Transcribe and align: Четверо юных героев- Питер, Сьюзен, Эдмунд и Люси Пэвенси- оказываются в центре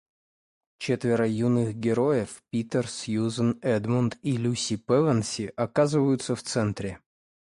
Четверо 0.79 1.27
юных 1.29 1.75
героев- 1.75 2.41
Питер, 2.49 2.87
Сьюзен, 2.89 3.59
Эдмунд 3.61 4.17
и 4.23 4.35
Люси 4.35 4.77
Пэвенси- 4.77 5.53
оказываются 5.55 6.35
в 6.35 6.41
центре 6.41 6.97